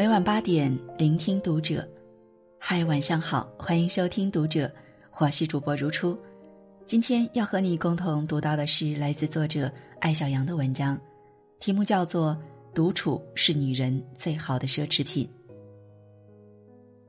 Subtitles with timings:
[0.00, 1.86] 每晚八点，聆听读者。
[2.58, 4.72] 嗨，晚上好，欢迎收听读者，
[5.18, 6.18] 我是主播如初。
[6.86, 10.98] 今天要和你共同读到的是来自作者艾小阳的文章，
[11.58, 12.34] 题目叫做
[12.74, 15.26] 《独处是女人最好的奢侈品》。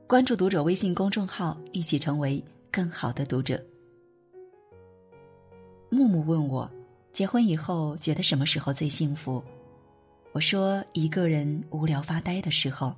[0.06, 3.58] 关注读者微信公众号，一起成为更好的读者。
[5.88, 6.70] 木木问我，
[7.10, 9.42] 结婚以后觉得什么时候最幸福？
[10.32, 12.94] 我说一个人无聊发呆的时候。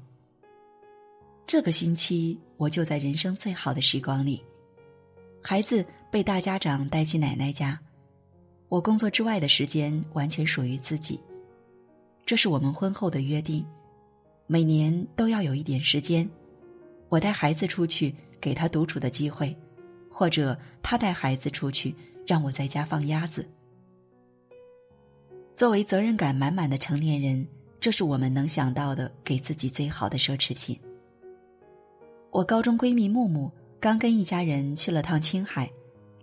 [1.47, 4.41] 这个星期我就在人生最好的时光里，
[5.43, 7.79] 孩子被大家长带去奶奶家，
[8.69, 11.21] 我工作之外的时间完全属于自己。
[12.25, 13.67] 这是我们婚后的约定，
[14.47, 16.29] 每年都要有一点时间，
[17.09, 19.55] 我带孩子出去给他独处的机会，
[20.09, 21.95] 或者他带孩子出去
[22.27, 23.45] 让我在家放鸭子。
[25.55, 27.47] 作为责任感满满的成年人，
[27.79, 30.77] 这是我们能想到的给自己最好的奢侈品。
[32.33, 33.49] 我高中闺蜜木木
[33.79, 35.71] 刚跟一家人去了趟青海，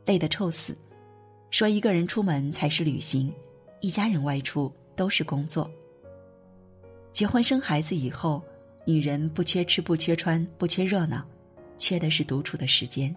[0.06, 0.78] 累得臭死，
[1.50, 3.33] 说一个人出门才是旅行，
[3.80, 5.72] 一家人外出都是工作。
[7.13, 8.44] 结婚生孩子以后，
[8.84, 11.25] 女人不缺吃不缺穿不缺热闹，
[11.78, 13.16] 缺的是独处的时间。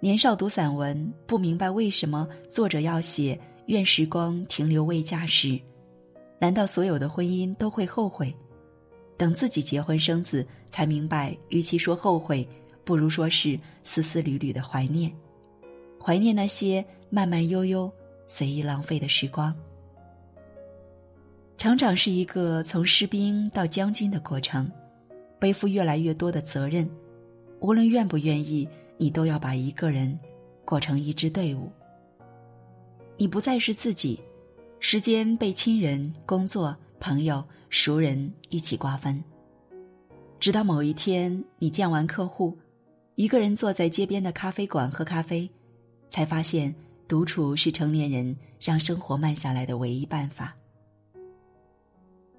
[0.00, 5.58] 年少读散文，不明白为什么作者要写“愿时光停留未嫁时”，
[6.38, 8.34] 难道所有的婚姻都会后悔？
[9.16, 12.48] 等自己结婚生子，才明白，与其说后悔，
[12.84, 15.12] 不如说是丝丝缕缕的怀念，
[16.02, 17.90] 怀念那些慢慢悠悠、
[18.26, 19.54] 随意浪费的时光。
[21.56, 24.68] 成长是一个从士兵到将军的过程，
[25.38, 26.90] 背负越来越多的责任，
[27.60, 30.18] 无论愿不愿意，你都要把一个人
[30.64, 31.70] 过成一支队伍。
[33.16, 34.20] 你不再是自己，
[34.80, 37.44] 时间被亲人、工作、朋友。
[37.74, 39.24] 熟人一起瓜分，
[40.38, 42.54] 直到某一天，你见完客户，
[43.14, 45.50] 一个人坐在街边的咖啡馆喝咖啡，
[46.10, 46.74] 才发现
[47.08, 50.54] 独处是成年人让生活慢下来的唯一办法。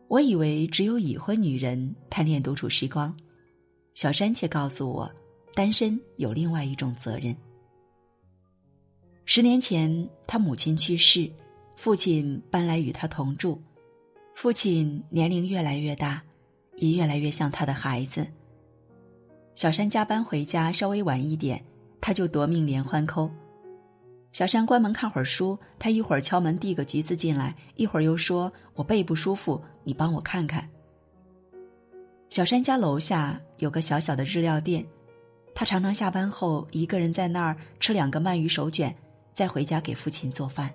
[0.08, 3.12] 我以为只有已婚女人贪恋独处时光，
[3.96, 5.12] 小山却告诉我，
[5.56, 7.36] 单身有另外一种责任。
[9.26, 11.32] 十年前，他母亲去世，
[11.78, 13.62] 父亲搬来与他同住。
[14.36, 16.22] 父亲年龄越来越大，
[16.78, 18.28] 也越来越像他的孩子。
[19.56, 21.64] 小山加班回家稍微晚一点，
[22.02, 23.30] 他就夺命连环扣。
[24.34, 30.68] 小山关门看会儿书，他一会儿敲门递个橘子进来，一会儿又说：“我背不舒服，你帮我看看。”
[32.30, 34.84] 小山家楼下有个小小的日料店，
[35.54, 38.94] 他常常下班后一个人在那儿吃两个鳗鱼手卷，
[39.34, 40.74] 再回家给父亲做饭。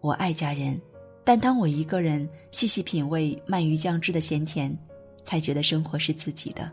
[0.00, 0.80] 我爱家人。
[1.22, 4.76] 但当我一个人细细品味鳗鱼酱汁的鲜甜，
[5.22, 6.68] 才觉得生活是自己的，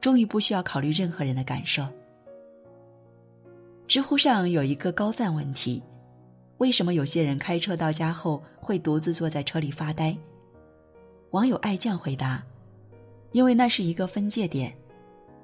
[0.00, 1.86] 终于不需要考虑任何人的感受。
[3.86, 5.80] 知乎上有一个高赞问题：
[6.56, 10.16] 为什么有些人开车到家后会独自坐在车里发呆？
[11.30, 12.42] 网友爱酱回答：
[13.30, 14.74] 因为那是一个分界点，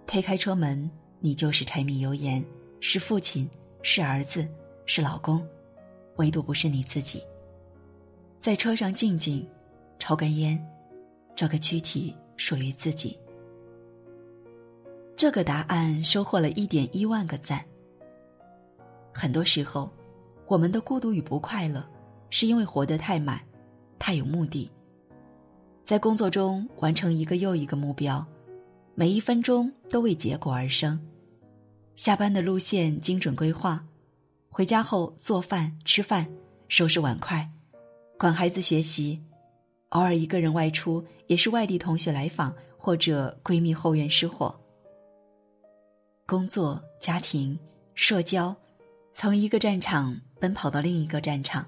[0.07, 0.91] 推开车门，
[1.21, 2.43] 你就是柴米油盐，
[2.81, 3.49] 是父亲，
[3.83, 4.49] 是儿子，
[4.85, 5.47] 是老公，
[6.17, 7.23] 唯独不是你自己。
[8.39, 9.47] 在车上静静，
[9.99, 10.63] 抽根烟，
[11.35, 13.19] 这个躯体属于自己。
[15.17, 17.65] 这个答案收获了一点一万个赞。
[19.13, 19.91] 很多时候，
[20.47, 21.87] 我们的孤独与不快乐，
[22.31, 23.41] 是因为活得太满，
[23.99, 24.71] 太有目的。
[25.83, 28.25] 在工作中完成一个又一个目标，
[28.95, 30.99] 每一分钟都为结果而生。
[32.01, 33.85] 下班的路线精准规划，
[34.49, 36.27] 回家后做饭、吃饭、
[36.67, 37.47] 收拾碗筷。
[38.19, 39.23] 管孩子学习，
[39.91, 44.59] 偶尔一个人外出，也是外地同学来访或者闺蜜后院失火。
[46.27, 47.59] 工作、家庭、
[47.95, 48.57] 社交，
[49.13, 51.67] 从一个战场奔跑到另一个战场。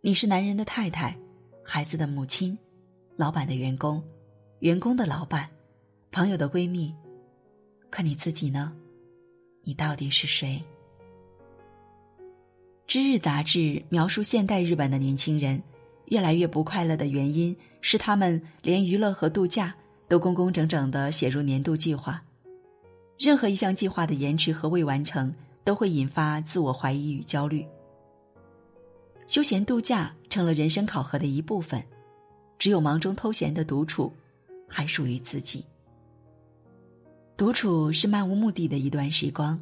[0.00, 1.14] 你是男人的太太，
[1.62, 2.56] 孩子的母亲，
[3.16, 4.02] 老板的员工，
[4.60, 5.50] 员工的老板，
[6.10, 6.94] 朋友的闺蜜，
[7.90, 8.72] 可你自己呢？
[9.62, 10.62] 你到底是谁？
[12.86, 15.62] 《知日》杂志描述现代日本的年轻人
[16.06, 19.74] 越来越不快乐的原因是，他们连娱乐和度假
[20.08, 22.20] 都工工整整的写入年度计划。
[23.18, 27.64] 任何一项计划的延迟和未完成，都会引发自我怀疑与焦虑。
[29.26, 31.80] 休闲度假成了人生考核的一部分，
[32.58, 34.12] 只有忙中偷闲的独处，
[34.66, 35.64] 还属于自己。
[37.40, 39.58] 独处是漫无目的的一段时光，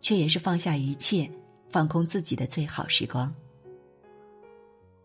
[0.00, 1.30] 却也是放下一切。
[1.68, 3.30] 放空自己的最好时光。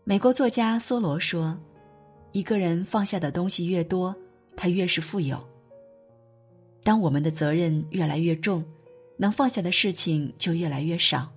[0.04, 1.54] 美国作家梭罗说
[2.32, 4.16] ：“一个人放下的东西越多，
[4.56, 5.38] 他越是富有。
[6.82, 8.64] 当我们的责任越来越重，
[9.18, 11.30] 能放下的事情就越来越少。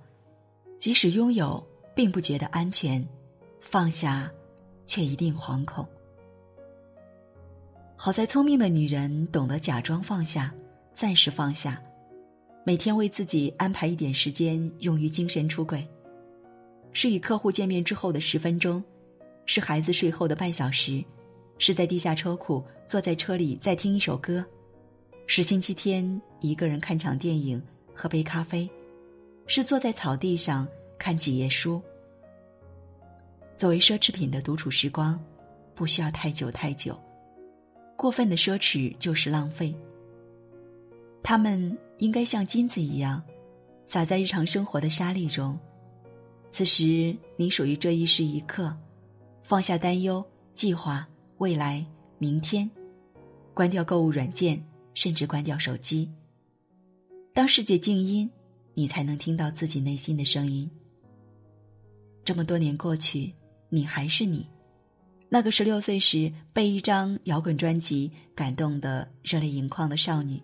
[0.80, 1.62] 即使拥有，
[1.94, 3.04] 并不觉得安全；
[3.60, 4.31] 放下，
[4.86, 5.86] 却一定惶恐。
[7.98, 10.56] 好在聪明的女人懂得假装放下，
[10.97, 11.79] 暂时放下，
[12.63, 15.88] 每天为自己安排一点时间用于精神出轨。
[16.91, 18.83] 是与客户见面之后的十分钟，
[19.45, 21.05] 是孩子睡后的半小时，
[21.59, 24.44] 是在地下车库坐在车里再听一首歌。
[25.27, 27.61] 是星期天一个人看场电影，
[27.94, 28.67] 喝杯咖啡；
[29.45, 30.67] 是坐在草地上
[30.97, 31.79] 看几页书。
[33.55, 35.23] 作为奢侈品的独处时光，
[35.75, 36.99] 不需要太久太久。
[37.95, 39.71] 过分的奢侈就是浪费。
[41.29, 43.21] 它们应该像金子一样，
[43.85, 45.59] 洒在日常生活的沙砾中。
[46.50, 48.74] 此时，你属于这一时一刻，
[49.44, 51.06] 放下担忧、计划
[51.39, 51.85] 未来、
[52.18, 52.71] 明天，
[53.53, 54.63] 关掉购物软件。
[54.94, 56.09] 甚至关掉手机。
[57.31, 58.27] 当世界静音，
[58.73, 60.68] 你才能听到自己内心的声音。
[62.23, 63.31] 这么多年过去，
[63.69, 64.47] 你还是你，
[65.30, 70.41] 那个十六岁时被一张摇滚专辑感动的热泪盈眶的少女，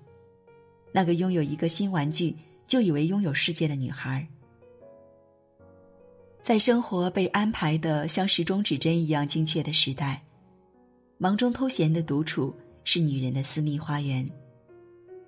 [0.94, 2.34] 那个拥有一个新玩具
[2.66, 4.25] 就以为拥有世界的女孩。
[6.42, 10.24] 在生活被安排的像时钟指针一样精确的时代，
[11.18, 12.54] 忙中偷闲的独处
[12.84, 14.25] 是女人的私密花园。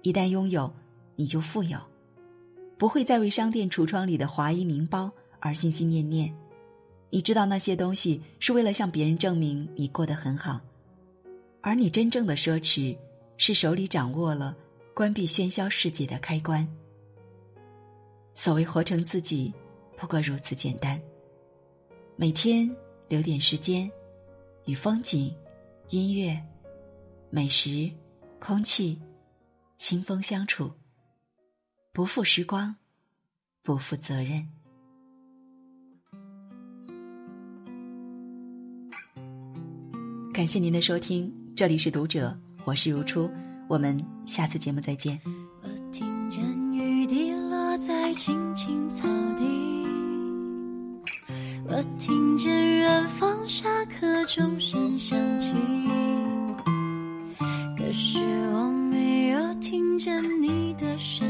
[0.02, 0.72] 一旦拥有，
[1.16, 1.80] 你就富有，
[2.78, 6.32] 不会再为商店橱窗里的华衣名包而心心念念。
[7.10, 10.60] 你知道那些东西是为了向别人证明你过得很好，
[11.62, 12.96] 而你真正的奢侈
[13.38, 14.54] 是手里掌握了
[14.96, 16.66] 关闭喧嚣世界的开关。
[18.34, 19.54] 所谓活成自己，
[19.98, 20.98] 不过如此简单。
[22.16, 22.74] 每天
[23.10, 23.92] 留点时间，
[24.64, 25.36] 与风景、
[25.90, 26.42] 音乐、
[27.30, 27.92] 美食、
[28.40, 28.98] 空气。
[29.78, 30.72] 清风相处，
[31.92, 32.74] 不负时光，
[33.62, 34.48] 不负责任。
[40.34, 43.30] 感谢您的收听，这里是读者，我是如初，
[43.68, 45.20] 我们下次节目再见。
[45.62, 49.08] 我听见雨滴落在青青草
[49.38, 49.44] 地，
[51.68, 55.54] 我听见远方下课钟声响起。
[57.76, 58.20] 可是
[58.54, 61.28] 我没有听见你的声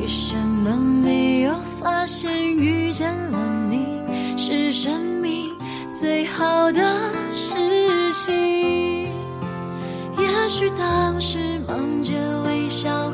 [0.00, 3.84] 为什么没有发现遇见了你？
[4.36, 5.50] 是生命
[5.92, 6.80] 最好的
[7.34, 7.56] 事
[8.12, 8.32] 情
[10.16, 12.14] 也许当时忙着
[12.46, 13.10] 微笑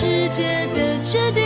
[0.00, 1.39] 世界的决定，